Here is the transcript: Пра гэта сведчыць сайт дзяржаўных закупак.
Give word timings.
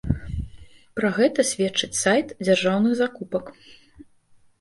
Пра 0.99 1.09
гэта 1.17 1.45
сведчыць 1.49 1.97
сайт 2.05 2.27
дзяржаўных 2.45 2.93
закупак. 3.03 3.45